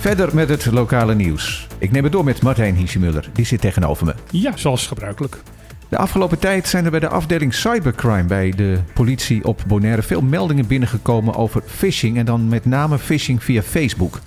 [0.00, 1.66] Verder met het lokale nieuws.
[1.78, 3.30] Ik neem het door met Martijn Hiesjemuller.
[3.32, 4.14] Die zit tegenover me.
[4.30, 5.36] Ja, zoals gebruikelijk.
[5.88, 10.20] De afgelopen tijd zijn er bij de afdeling cybercrime bij de politie op Bonaire veel
[10.22, 12.18] meldingen binnengekomen over phishing.
[12.18, 14.20] En dan met name phishing via Facebook.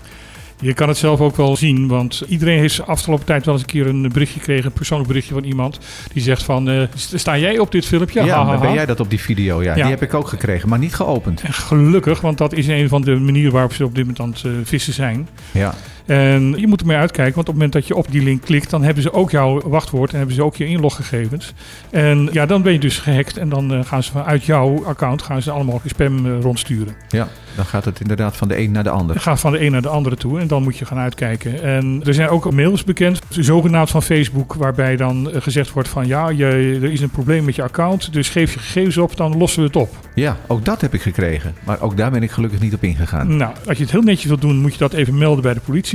[0.62, 3.64] Je kan het zelf ook wel zien, want iedereen heeft de afgelopen tijd wel eens
[3.64, 5.80] een keer een berichtje gekregen, een persoonlijk berichtje van iemand
[6.14, 8.24] die zegt van, eh, sta jij op dit filmpje?
[8.24, 9.64] Ja, Ha, ha, maar ben jij dat op die video?
[9.64, 9.74] Ja, Ja.
[9.74, 11.42] die heb ik ook gekregen, maar niet geopend.
[11.42, 14.30] En gelukkig, want dat is een van de manieren waarop ze op dit moment aan
[14.30, 15.28] het eh, vissen zijn.
[15.52, 15.74] Ja,
[16.06, 18.70] En je moet ermee uitkijken, want op het moment dat je op die link klikt,
[18.70, 21.54] dan hebben ze ook jouw wachtwoord en hebben ze ook je inloggegevens.
[21.90, 25.22] En ja, dan ben je dus gehackt en dan eh, gaan ze vanuit jouw account
[25.22, 26.96] gaan ze allemaal spam eh, rondsturen.
[27.10, 29.16] ja, dan gaat het inderdaad van de een naar de ander.
[29.16, 31.64] Het gaat van de een naar de andere toe en dan moet je gaan uitkijken.
[31.64, 36.08] En er zijn ook mails bekend, zogenaamd van Facebook, waarbij dan eh, gezegd wordt van
[36.08, 36.46] ja, je,
[36.82, 39.68] er is een probleem met je account, dus geef je gegevens op, dan lossen we
[39.68, 39.90] het op.
[40.16, 41.56] Ja, ook dat heb ik gekregen.
[41.64, 43.38] Maar ook daar ben ik gelukkig niet op ingegaan.
[43.38, 45.60] Nou, als je het heel netjes wilt doen, moet je dat even melden bij de
[45.60, 45.95] politie.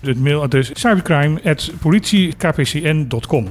[0.00, 3.48] Het mailadres cybercrime.politiekpcn.com.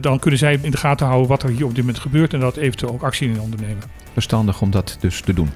[0.00, 2.40] Dan kunnen zij in de gaten houden wat er hier op dit moment gebeurt en
[2.40, 3.82] dat eventueel ook actie in ondernemen.
[4.12, 5.50] Verstandig om dat dus te doen.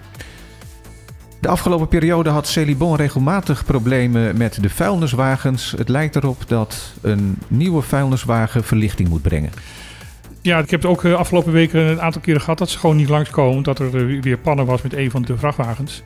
[1.41, 5.75] De afgelopen periode had Celibon regelmatig problemen met de vuilniswagens.
[5.77, 9.51] Het lijkt erop dat een nieuwe vuilniswagen verlichting moet brengen.
[10.41, 12.97] Ja, ik heb het ook de afgelopen weken een aantal keren gehad dat ze gewoon
[12.97, 13.63] niet langskomen.
[13.63, 16.03] Dat er eh, weer pannen was met een van de vrachtwagens.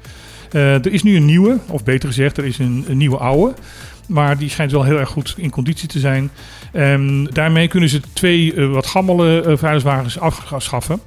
[0.52, 3.54] Eh, er is nu een nieuwe, of beter gezegd, er is een, een nieuwe oude.
[4.06, 6.30] Maar die schijnt wel heel erg goed in conditie te zijn.
[6.72, 11.00] En daarmee kunnen ze twee eh, wat gammele eh, vuilniswagens afschaffen.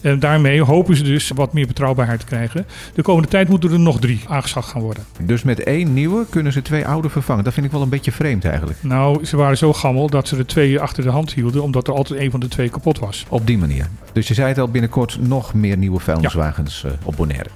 [0.00, 2.66] En daarmee hopen ze dus wat meer betrouwbaarheid te krijgen.
[2.94, 5.04] De komende tijd moeten er nog drie aangeschaft gaan worden.
[5.22, 7.44] Dus met één nieuwe kunnen ze twee oude vervangen.
[7.44, 8.78] Dat vind ik wel een beetje vreemd eigenlijk.
[8.82, 11.94] Nou, ze waren zo gammel dat ze er twee achter de hand hielden, omdat er
[11.94, 13.26] altijd een van de twee kapot was.
[13.28, 13.88] Op die manier.
[14.12, 17.50] Dus je zei het al, binnenkort nog meer nieuwe vuilniswagens op Bonaire.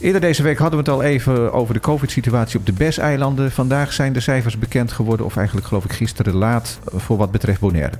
[0.00, 3.50] Eerder deze week hadden we het al even over de COVID-situatie op de BES-eilanden.
[3.52, 7.60] Vandaag zijn de cijfers bekend geworden, of eigenlijk geloof ik gisteren laat, voor wat betreft
[7.60, 7.94] Bonaire.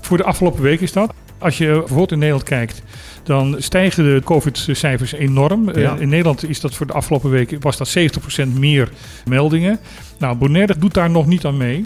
[0.00, 1.12] Voor de afgelopen week is dat.
[1.38, 2.82] Als je bijvoorbeeld in Nederland kijkt,
[3.22, 5.68] dan stijgen de COVID-cijfers enorm.
[5.68, 5.96] Eh, Ja.
[5.98, 8.88] in Nederland is dat voor de afgelopen week was dat 70% meer
[9.28, 9.78] meldingen.
[10.18, 11.84] Nou, Bonaire doet daar nog niet aan mee.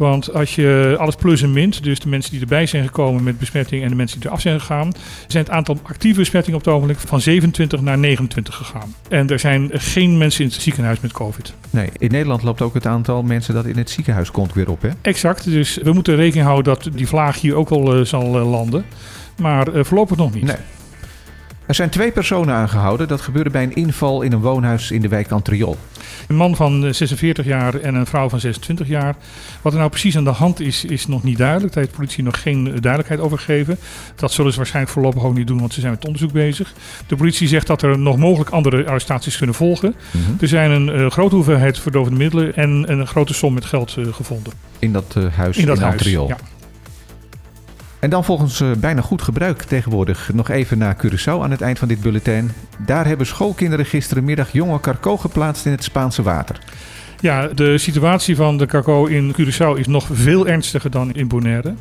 [0.00, 3.38] Want als je alles plus en mint, dus de mensen die erbij zijn gekomen met
[3.38, 4.92] besmetting en de mensen die eraf zijn gegaan,
[5.26, 8.94] zijn het aantal actieve besmettingen op het ogenblik van 27 naar 29 gegaan.
[9.08, 11.54] En er zijn geen mensen in het ziekenhuis met COVID.
[11.70, 14.82] Nee, in Nederland loopt ook het aantal mensen dat in het ziekenhuis komt weer op,
[14.82, 14.88] hè?
[15.00, 18.50] Exact, dus we moeten rekening houden dat die vlaag hier ook wel eh, zal eh,
[18.50, 18.84] landen.
[19.36, 20.44] Maar eh, voorlopig nog niet.
[20.44, 20.56] Nee.
[21.70, 23.08] Er zijn twee personen aangehouden.
[23.08, 25.76] Dat gebeurde bij een inval in een woonhuis in de wijk Antriol.
[26.28, 29.16] Een man van eh, 46 jaar en een vrouw van 26 jaar.
[29.62, 31.72] Wat er nou precies aan de hand is, is nog niet duidelijk.
[31.72, 33.78] Daar heeft de politie nog geen eh, duidelijkheid over gegeven.
[34.14, 36.72] Dat zullen ze waarschijnlijk voorlopig ook niet doen, want ze zijn met onderzoek bezig.
[37.06, 39.94] De politie zegt dat er nog mogelijk andere arrestaties kunnen volgen.
[40.40, 44.12] Er zijn een eh, grote hoeveelheid verdovende middelen en een grote som met geld eh,
[44.12, 44.52] gevonden.
[44.78, 45.92] In dat eh, huis In in, dat huis.
[45.92, 46.28] Antriol.
[46.28, 46.36] Ja.
[48.00, 51.78] En dan volgens eh, bijna goed gebruik tegenwoordig nog even naar Curaçao aan het eind
[51.78, 52.50] van dit bulletin.
[52.78, 56.58] Daar hebben schoolkinderen gisterenmiddag jonge carco geplaatst in het Spaanse water.
[57.20, 61.74] Ja, de situatie van de carco in Curaçao is nog veel ernstiger dan in Bonaire.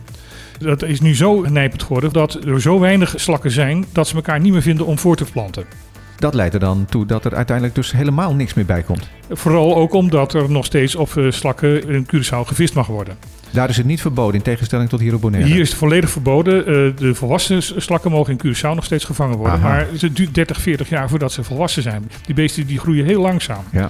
[0.60, 4.40] Dat is nu zo nijpend geworden dat er zo weinig slakken zijn dat ze elkaar
[4.40, 5.66] niet meer vinden om voor te planten.
[6.18, 9.10] Dat leidt er dan toe dat er uiteindelijk dus helemaal niks meer bij komt.
[9.30, 13.18] Vooral ook omdat er nog steeds op eh, slakken in Curaçao gevist mag worden.
[13.52, 15.50] Daar is het niet verboden in tegenstelling tot hier op Bonaire.
[15.50, 16.60] Hier is het volledig verboden.
[16.60, 19.54] Eh, de volwassen slakken mogen in Curaçao nog steeds gevangen worden.
[19.54, 19.68] Aha.
[19.68, 22.12] Maar het duurt 30, 40 jaar voordat ze volwassen zijn.
[22.26, 23.64] Die beesten die groeien heel langzaam.
[23.72, 23.90] Ja.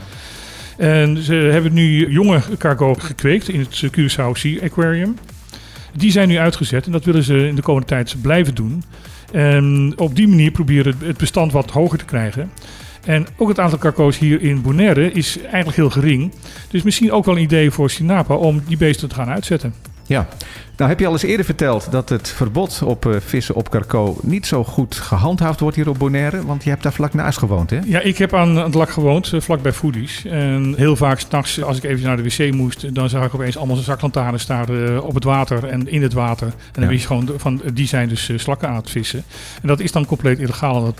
[0.77, 5.17] En ze hebben nu jonge cargo gekweekt in het eh, Curaçao Sea Aquarium.
[5.95, 8.83] Die zijn nu uitgezet en dat willen ze in de komende tijd blijven doen.
[9.31, 12.51] En op die manier proberen het bestand wat hoger te krijgen.
[13.05, 16.31] En ook het aantal carco's hier in Bonaire is eigenlijk heel gering.
[16.69, 19.73] Dus misschien ook wel een idee voor Sinapa om die beesten te gaan uitzetten.
[20.05, 20.27] Ja.
[20.77, 24.17] Nou heb je al eens eerder verteld dat het verbod op eh, vissen op carco
[24.21, 26.45] niet zo goed gehandhaafd wordt hier op Bonaire.
[26.45, 27.79] Want je hebt daar vlak naast gewoond, hè?
[27.85, 30.25] Ja, ik heb aan het lak gewoond, eh, vlakbij Foodies.
[30.25, 33.57] En heel vaak s'nachts, als ik even naar de wc moest, dan zag ik opeens
[33.57, 36.47] allemaal zaklantaarns staan eh, op het water en in het water.
[36.47, 36.89] En dan Ja.
[36.89, 39.23] wist je gewoon van, die zijn dus slakken aan het vissen.
[39.61, 40.83] En dat is dan compleet illegaal.
[40.85, 40.99] Dat-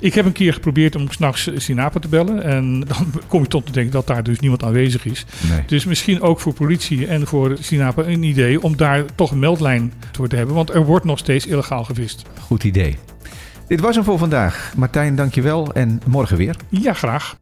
[0.00, 2.42] Ik heb een keer geprobeerd om s'nachts Sinapa te bellen.
[2.42, 5.24] En dan kom je tot te denken dat daar dus niemand aanwezig is.
[5.50, 5.62] Nee.
[5.66, 9.92] Dus misschien ook voor politie en voor Sinapa een idee om daar toch een meldlijn
[10.12, 10.54] voor te hebben.
[10.54, 12.22] Want er wordt nog steeds illegaal gevist.
[12.40, 12.96] Goed idee.
[13.66, 14.72] Dit was hem voor vandaag.
[14.76, 16.56] Martijn, dankjewel en morgen weer.
[16.68, 17.36] Ja, graag.